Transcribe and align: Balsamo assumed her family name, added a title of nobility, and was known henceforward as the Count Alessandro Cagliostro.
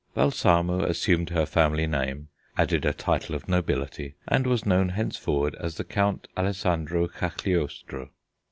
Balsamo 0.15 0.83
assumed 0.83 1.29
her 1.29 1.45
family 1.45 1.85
name, 1.85 2.29
added 2.57 2.85
a 2.87 2.91
title 2.91 3.35
of 3.35 3.47
nobility, 3.47 4.15
and 4.27 4.47
was 4.47 4.65
known 4.65 4.89
henceforward 4.89 5.53
as 5.59 5.75
the 5.77 5.83
Count 5.83 6.27
Alessandro 6.35 7.07
Cagliostro. 7.07 8.09